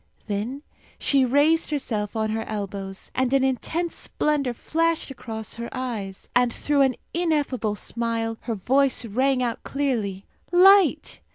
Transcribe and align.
Then 0.25 0.63
she 0.97 1.25
raised 1.25 1.69
herself 1.69 2.15
on 2.15 2.31
her 2.31 2.41
elbows, 2.45 3.11
and 3.13 3.31
an 3.35 3.43
intense 3.43 3.93
splendour 3.93 4.55
flashed 4.55 5.11
across 5.11 5.53
her 5.53 5.69
eyes, 5.71 6.27
and 6.35 6.51
through 6.51 6.81
an 6.81 6.95
ineffable 7.13 7.75
smile 7.75 8.37
her 8.41 8.55
voice 8.55 9.05
rang 9.05 9.43
out 9.43 9.61
clearly. 9.61 10.25
"Light!" 10.51 11.21